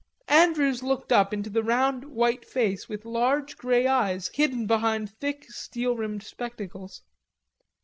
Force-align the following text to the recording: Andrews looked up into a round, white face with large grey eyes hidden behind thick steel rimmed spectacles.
Andrews 0.29 0.81
looked 0.81 1.11
up 1.11 1.31
into 1.31 1.51
a 1.55 1.61
round, 1.61 2.05
white 2.05 2.43
face 2.43 2.89
with 2.89 3.05
large 3.05 3.55
grey 3.55 3.85
eyes 3.85 4.31
hidden 4.33 4.65
behind 4.65 5.11
thick 5.11 5.43
steel 5.51 5.95
rimmed 5.95 6.23
spectacles. 6.23 7.03